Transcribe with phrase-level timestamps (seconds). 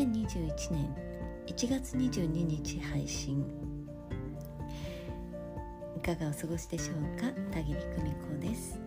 [0.00, 0.96] 2021年
[1.46, 3.44] 1月22日配信。
[5.94, 7.26] いかがお過ごしでしょうか？
[7.52, 8.80] 田切久美子です。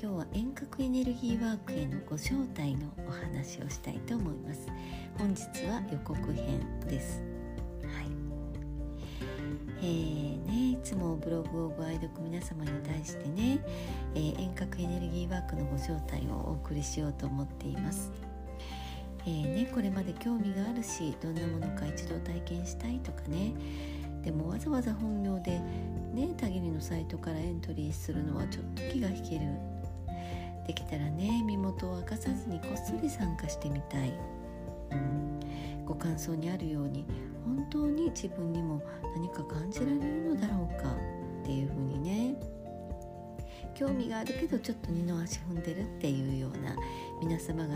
[0.00, 4.66] 今日は遠隔エネルギーワークへのご招待のお話をしたいと思います。
[5.18, 7.22] 本日は予告編です。
[7.82, 8.06] はい。
[9.82, 13.62] えーね、いつもブログをご愛読皆様に対してね、
[14.14, 18.10] えー、遠隔エネルギーワークのご招待をお送りしようと思っています。
[19.26, 23.52] えー、ね、これまで興味があるしどんなものか一度体験したいとかね。
[24.22, 25.60] でもわざわざ本名で
[26.12, 29.46] ねたぎりのサイトからエントリーするのはちょっと気が引ける。
[30.66, 34.12] できたらね身元を明かさずにこっそり参加してみたい、
[34.92, 37.04] うん、ご感想にあるように
[37.44, 38.80] 本当に自分にも
[39.16, 40.90] 何か感じられるのだろうか
[41.42, 42.60] っていうふうにね。
[43.74, 46.76] 興味があるけどちょっと二の足踏んでるっていうような
[47.18, 47.70] 皆様方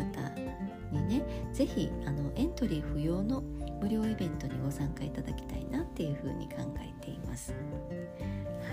[0.95, 3.43] にね是非あのエントリー不要の
[3.81, 7.53] 無料イベントにご参加いただきたいなっていうふうに考えています。
[7.53, 7.57] は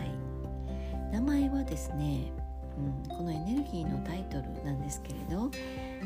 [0.03, 2.31] い、名前はですね、
[2.77, 5.51] うん、このエネルギーのタイトルなんですけれど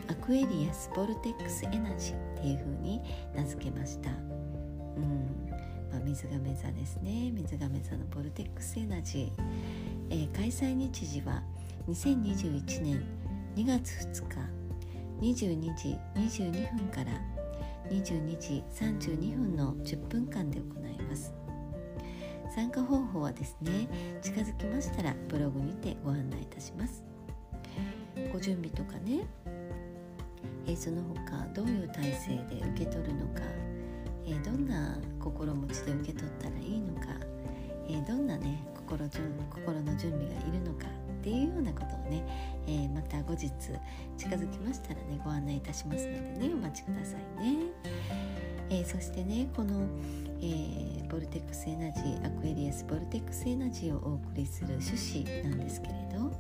[0.08, 3.02] Aquarius Vortex Energy っていうふうに
[3.35, 4.09] 名付けました。
[4.09, 5.45] うん
[5.91, 9.44] まあ、水瓶座ですね水瓶座の Vortex Energy、
[10.09, 11.44] えー、開催日時は
[11.88, 13.03] 2021年
[13.55, 14.64] 2月2日
[15.21, 17.11] 22時22分から
[17.89, 21.33] 22時32分の10分間で行います。
[22.53, 23.89] 参加方法はですね
[24.22, 27.03] 近づきましたらブログにてご案内いたします。
[28.31, 29.25] ご準備とかね、
[30.67, 33.41] え、その他どういう体制で受け取るのか、
[34.25, 37.07] え、どんな心持ちで受け取ったらいいのか、
[37.88, 40.88] え、どんなね心心の準備がいるのか
[41.26, 42.23] っていうようなことをね、
[42.68, 43.50] えー、また後日
[44.16, 47.66] 近づきましたらねご案内いたしますのでねお待ちくださいね、
[48.69, 49.88] えー、そしてねこの、
[50.40, 56.31] えー、 Vortex Energy Aquarius Vortex Energy をお送りする趣旨なんですけれど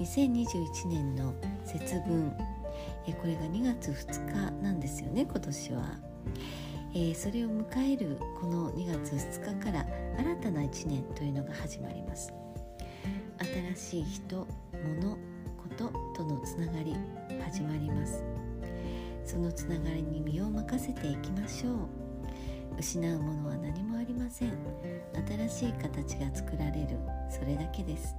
[0.00, 1.32] 2021年の
[1.64, 2.36] 節分、
[3.06, 5.84] えこれが2月2日なんですよね今年は。
[6.96, 9.86] えー、それを迎えるこの2月2日から
[10.18, 12.32] 新たな1年というのが始まります
[13.76, 15.16] 新しい人物
[15.56, 16.94] こととのつながり
[17.42, 18.22] 始まります。
[19.24, 21.74] そのつながりに身を任せていきましょう。
[22.78, 24.52] 失うものは何もありません。
[25.48, 26.98] 新しい形が作られる。
[27.30, 28.14] それだけです。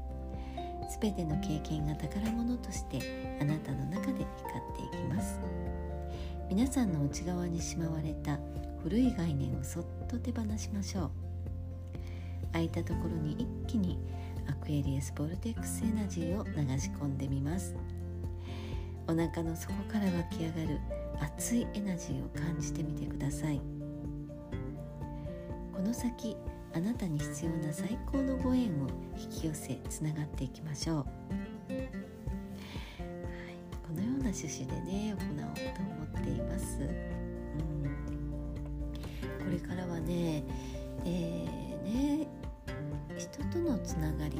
[1.01, 4.21] 全ての経験が宝物としてあなたの中で光っ
[4.91, 5.39] ていきます。
[6.49, 8.39] 皆さんの内側にしまわれた
[8.83, 11.11] 古い概念をそっと手放しましょう。
[12.51, 13.99] 空いたところに一気に
[14.47, 17.75] アクエリアスボルテックスエナジーを流し込んでみます。
[19.07, 20.79] お腹の底から湧き上がる
[21.19, 23.61] 熱いエナジーを感じてみてください。
[25.73, 26.35] この先
[26.75, 31.05] あなたに必要な最高のご縁を引き寄せつながっていきましょう、はい、
[33.87, 37.85] このような趣旨でね行おうと思っています、うん、
[39.39, 40.43] これからはね,、
[41.05, 42.27] えー、ね
[43.31, 44.39] 人とのつながり、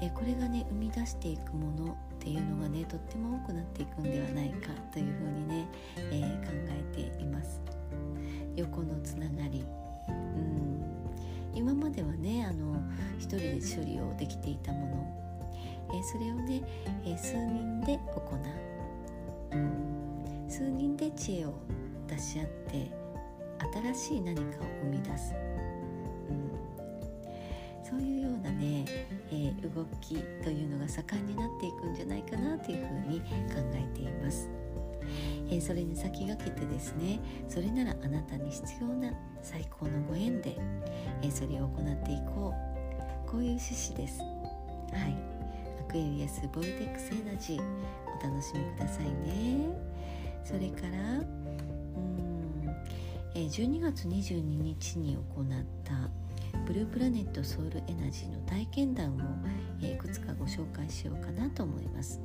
[0.00, 7.60] えこれがね生み出していくものっていうのがねとっても多くなっていくんではないかというふうにね、えー、考えています。
[8.56, 9.64] 横のつながり。
[10.08, 10.74] うん。
[11.54, 12.76] 今まではねあの
[13.18, 15.24] 一人で処理をできていたもの、
[15.94, 16.62] え、それをね、
[17.06, 18.20] え、数人で行
[19.52, 21.54] う、うん、数人で知恵を
[22.08, 22.90] 出し合って
[23.94, 24.46] 新しい何かを
[24.82, 25.53] 生み出す。
[27.84, 28.86] そういうようなね、
[29.30, 33.26] えー、動きというのが盛んになっていくんじゃないかなというふうに考
[33.74, 34.48] えています。
[35.50, 39.12] えー、それに先駆けてですねそれならあなたに必要な
[39.42, 40.56] 最高のご縁で、
[41.20, 42.54] えー、それを行っていこ
[43.26, 44.20] うこういう趣旨です。
[44.20, 44.26] は
[45.06, 45.16] い
[45.80, 49.68] アクエリアスボルテックスエナジーお楽しみくださいね。
[50.42, 52.44] それからうん
[53.34, 55.46] え12月22日に行っ
[55.84, 56.10] た
[56.66, 59.20] ブループラネットソウルエナジーの体験談を、
[59.82, 62.20] え、いくつかご紹介しようかなと思います。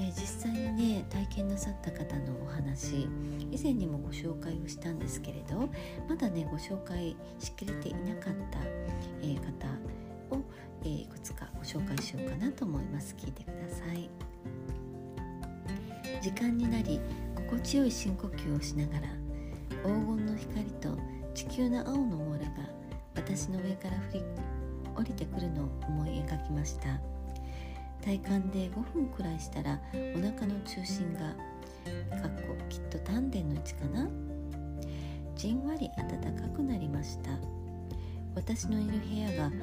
[0.00, 3.06] え、実際にね体験なさった方のお話
[3.50, 5.68] 以前にもご紹介をしたんですけれど
[6.08, 8.60] まだねご紹介しきれていなかった、
[9.22, 10.40] え、方を、
[10.84, 14.08] え、いくつかご紹介しようかなと思います聞いてください
[16.22, 16.98] 時間になり
[17.34, 19.08] 心地よい深呼吸をしながら
[19.82, 20.98] 黄金の光と
[21.34, 22.79] 地球の青のオーラが
[23.14, 24.22] 私の上から降り
[24.96, 27.00] 降りてくるのを思い描きました。
[28.02, 34.08] 体感で5分くらいしたらお腹の中心がかっこきっと丹田の位置かな。
[35.36, 37.30] じんわり暖かくなりました。
[38.34, 39.56] 私のいる部屋が黄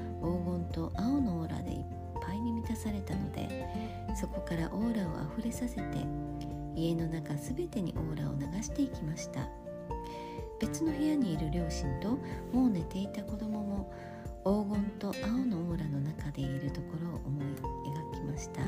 [0.45, 1.83] 金と青のオーラでいっ
[2.21, 3.65] ぱいに満たされたので
[4.15, 5.83] そこからオーラをあふれさせて
[6.75, 9.47] 家の中すべてにオーラを流していきました。
[10.59, 12.17] 別の部屋にいる両親と
[12.51, 13.93] もう寝ていた子供も
[14.43, 18.61] 黄金と青のオーラの中でいるところを思い描きました。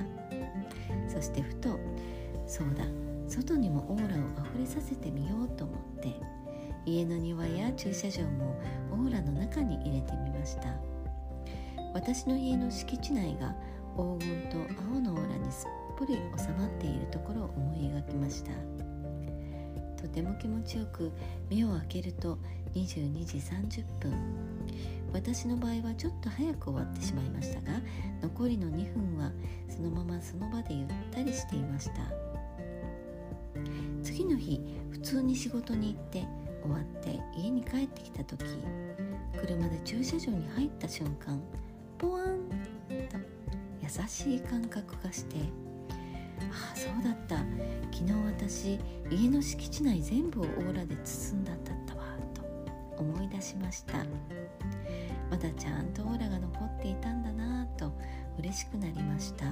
[1.07, 1.79] そしてふと
[2.45, 2.83] そうだ
[3.27, 6.15] 外にもオーラをあふれさせてみようと思って
[6.85, 8.55] 家の庭や駐車場も
[8.91, 10.75] オーラの中に入れてみました。
[11.93, 13.55] 私の家の敷地内が
[13.95, 14.57] 黄金と
[14.93, 18.78] 青のオーラにすっぽり収まっているところを思い描きました。
[19.99, 21.11] とても気持ちよく
[21.49, 22.37] 目を開けると
[22.73, 24.13] 22時30分。
[25.11, 27.79] 私の場合はちょっと早く終わってしまいましたが
[28.21, 29.31] 残りの2分は
[29.67, 31.93] そのままその場でゆったりしていました。
[34.03, 34.61] 次の日
[34.91, 36.25] 普通に仕事に行って
[36.61, 38.43] 終わって家に帰ってきた時
[39.39, 41.41] 車で駐車場に入った瞬間
[41.97, 42.39] ポワン
[43.09, 43.17] と
[43.81, 45.37] 優しい感覚がして
[46.45, 47.37] ああそうだった。
[47.91, 52.03] 昨日私家の敷地内全部をオーラで包んだんだったわ
[52.33, 52.41] と
[52.97, 54.05] 思い出しました。
[55.29, 57.91] まだちゃんとオーラが残っていたんだなぁと
[58.37, 59.45] 嬉しくなりました。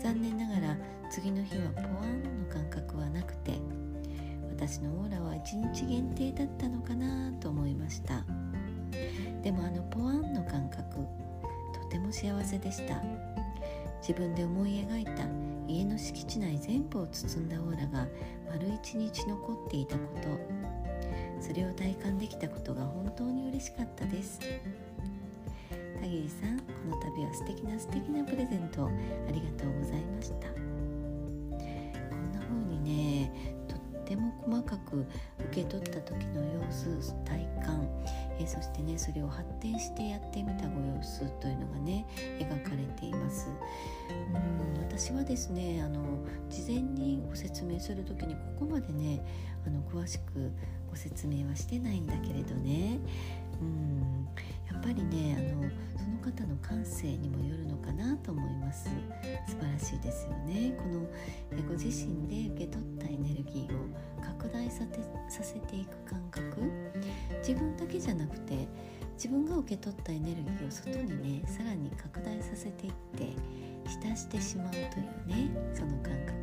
[0.00, 0.76] 残念ながら
[1.10, 3.52] 次の日はポワンの感覚はなくて
[4.50, 8.24] 私のオーラは1日限定だったのかなと思いました。
[9.42, 10.96] でもあのポワンの感覚
[11.72, 13.31] とても幸せでした。
[14.02, 15.24] 自分で思い描いた
[15.68, 18.08] 家の敷地内全部を包んだオーラが
[18.50, 20.28] 丸一日残っていたこと。
[21.40, 24.40] それを体感できたことが本当に嬉しかったです。
[24.40, 28.90] 田切さんこの度は素敵な素敵なプレゼントあ
[29.30, 30.48] りがとうございました。
[30.48, 33.32] こんな風にね
[33.68, 35.06] とっても細かく
[35.38, 37.88] 受け取った時の様子体感。
[38.42, 42.06] えそしてねそれを発展してやってみたご様子というのがね
[42.38, 43.48] 描かれています。
[44.34, 46.02] うん私はですねあの
[46.50, 49.24] 事前にご説明する時にここまでね
[49.66, 50.50] あの詳しく
[50.90, 52.98] ご説明はしてないんだけれどね。
[53.60, 54.28] うん
[54.70, 58.88] やっぱりねあのその方の感性にもよるのかなと思います。
[59.46, 60.74] 素晴らしいですよね。
[60.76, 61.06] この
[61.68, 64.84] ご自身で受け取ったエネルギーを拡大さ
[65.28, 66.70] させていく感覚。
[67.46, 68.66] 自分だけじゃなくて
[69.14, 73.28] 自分が受け取ったエネルギーを外にねさらに拡大させていって
[73.86, 74.86] 浸してしまうという
[75.26, 76.42] ねその感覚。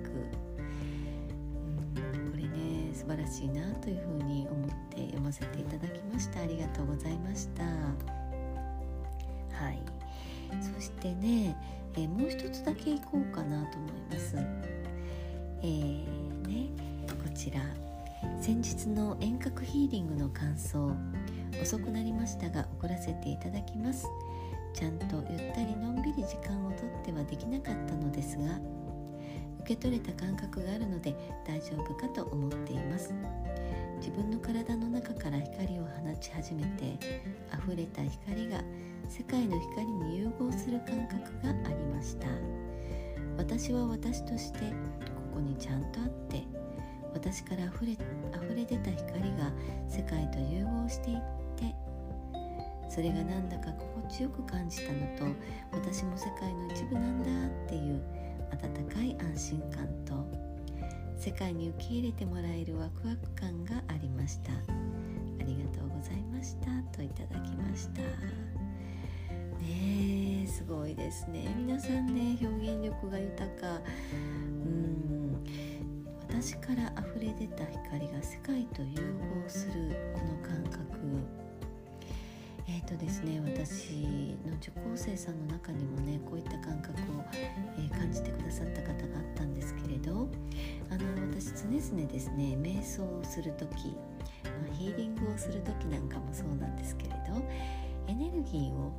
[1.57, 6.41] うんこれね素晴らしいなというふうに思って読ませていただきました。
[6.41, 8.18] ありがとうございました。
[10.61, 11.55] そしてね、
[11.95, 14.35] えー、もう一つだけいこうかなと思います。
[15.61, 16.69] えー、ね
[17.07, 17.61] こちら。
[18.41, 20.91] 先日の遠隔ヒーリングの感想。
[21.61, 24.07] 遅くなりましたが送らせていただきます。
[24.73, 28.43] ちゃんとゆったりのんびり時間をとってはできなかったのですが
[29.61, 31.13] 受け取れた感覚があるので
[31.45, 33.13] 大丈夫かと思っています。
[33.99, 36.97] 自分の体の中から光を放ち始めて
[37.53, 38.61] 溢れた光が
[39.09, 42.27] 世界の光に融合する感覚がありました。
[43.37, 44.65] 私は私としてこ
[45.35, 46.43] こにちゃんとあって
[47.13, 49.51] 私から溢れ溢れ出た光が
[49.87, 51.17] 世界と融合していっ
[51.55, 51.73] て
[52.89, 55.25] それがなんだか心地よく感じたのと
[55.71, 58.01] 私も世界の一部なんだっていう
[58.51, 60.13] 温かい安心感と
[61.17, 64.51] 世界に受け入れてもらえるワクワク感がありました。
[64.51, 64.55] あ
[65.43, 66.67] りがとうございました。
[66.95, 68.48] といただきました。
[70.69, 71.51] ごいですね。
[71.57, 73.81] 皆さんね表現力が豊か。
[74.13, 74.15] う
[74.69, 75.43] ん。
[76.29, 78.95] 私から溢れ出た光が世界と融
[79.43, 80.89] 合するこの感覚。
[82.67, 90.29] えーとですね、私の受講生さんの中にもねこういった感覚を、えー、感じてくださった方があったんですけれど。
[90.91, 93.95] あの私常々ですね瞑想をする時、
[94.43, 97.41] まあ、ヒーリングをする時なんかもそうなんですけれど。
[98.09, 98.91] エネルギーを、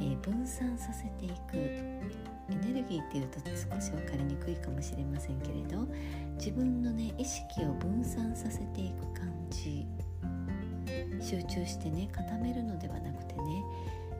[0.00, 2.10] え、分散させていく。
[2.50, 5.86] エネルギーっていうと少し分かりにくいかもしれませんけれど
[6.34, 9.86] 自分のね意識を分散させていく感じ。
[11.20, 13.42] 集中してね固めるのではなくてね、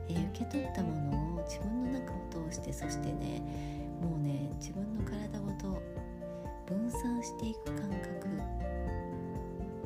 [0.09, 3.41] えー、受け取ったものを自分の中を通してそしてね
[4.01, 5.81] もうね自分の体ごと
[6.67, 8.29] 分散していく感覚。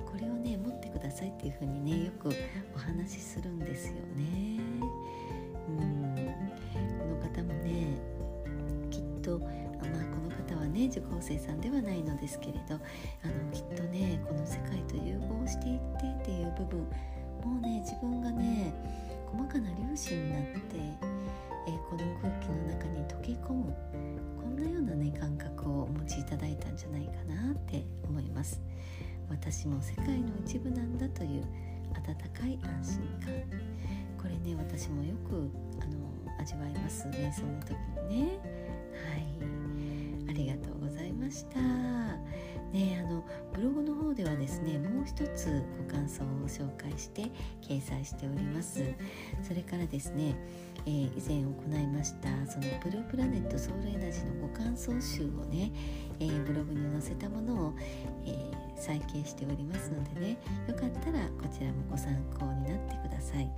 [0.06, 2.30] これをね持ってくださいっていうふうにねよく
[2.76, 3.94] お話しするんですよ。
[4.16, 4.75] ね。
[11.26, 16.80] 生さんではないのですけれどあのきっとねこの世界と融合していってっていう部分
[17.44, 18.74] もうね自分がね
[19.32, 20.78] 細かな粒子になって、
[21.68, 23.76] えー、この空気の中に溶け込む
[24.40, 28.62] こんなようなね感覚をお持ちいただいたんじゃないかなって思います。
[29.28, 31.44] 私も世界の一部なんだという
[31.96, 33.34] 温かい安心感。
[34.22, 35.50] これね私もよく
[35.82, 37.76] あの味わいますねその時
[38.10, 38.40] にね。
[39.10, 40.30] はい。
[40.30, 40.75] ありがとう。
[41.26, 47.24] ましたねあのブログの方ではですねもう一つご感想を紹介して
[47.62, 48.84] 掲載しております
[49.42, 50.36] それからですね、
[50.86, 55.72] えー、以前行いましたそのブループラネットソウルエナジーのご感想集をね、
[56.20, 57.74] えー、ブログに載せたものを、
[58.26, 63.50] えー、再掲しておりますのでねよかったらこちらもご参考になってください。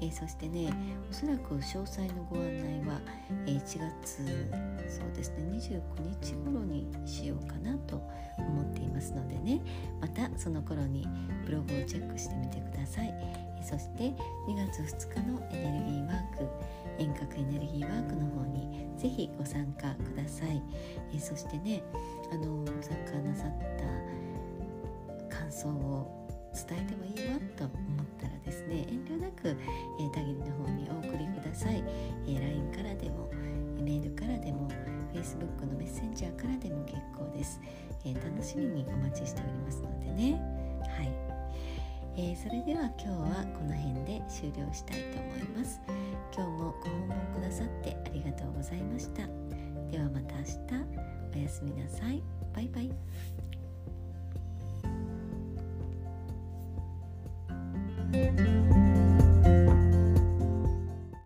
[0.00, 0.72] え、そしてね
[1.10, 3.00] おそらく詳細のご案内は、
[3.46, 4.50] え、1月
[4.88, 5.80] そうですね29
[6.22, 7.96] 日頃にしようかなと
[8.38, 9.60] 思っていますのでね。
[10.00, 11.06] またその頃に
[11.44, 14.10] ブログをチェックしてみてください、え、そして
[14.46, 16.46] 2月2日のエネルギーワーク
[16.98, 20.62] 遠隔エネルギーワークの方にぜひご参加ください、
[21.14, 21.82] えそしてね
[22.32, 23.52] あの参加なさっ
[25.28, 26.17] た感想を
[26.66, 31.82] 伝えてもいいわと思ったらですね遠慮なく、えー、たぎりの方にお送りください、
[32.26, 33.30] えー、LINE からでも
[33.80, 34.68] メールからでも
[35.14, 37.60] Facebook のメッセンジャーからでも結構です、
[38.04, 40.40] えー、楽しみにお待ちしておりますのでね。
[40.80, 41.12] はい、
[42.16, 45.80] えそれでは今日はこの辺で終了したいと思います。
[46.34, 49.22] 今日もご訪問くださってありがとうございました。
[49.90, 51.08] ではまた明日。
[51.34, 52.22] おやすみなさい。
[52.54, 53.37] バイバイ。
[58.18, 58.77] Música